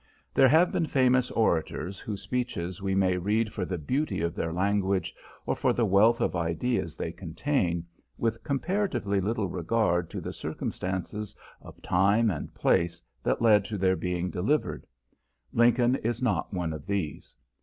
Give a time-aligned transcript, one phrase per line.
[0.33, 4.51] There have been famous orators whose speeches we may read for the beauty of their
[4.51, 5.13] language
[5.45, 7.85] or for the wealth of ideas they contain,
[8.17, 13.95] with comparatively little regard to the circumstances of time and place that led to their
[13.95, 14.87] being delivered.
[15.53, 17.35] Lincoln is not one of these.